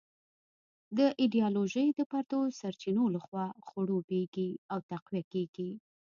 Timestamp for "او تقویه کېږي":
4.71-5.71